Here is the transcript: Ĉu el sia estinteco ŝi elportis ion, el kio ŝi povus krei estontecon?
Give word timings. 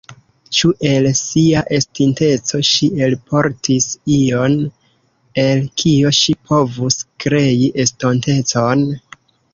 Ĉu 0.59 0.69
el 0.91 1.07
sia 1.17 1.59
estinteco 1.77 2.61
ŝi 2.69 2.89
elportis 3.09 3.87
ion, 4.15 4.55
el 5.45 5.63
kio 5.83 6.13
ŝi 6.23 6.35
povus 6.53 6.99
krei 7.27 7.71
estontecon? 7.85 8.87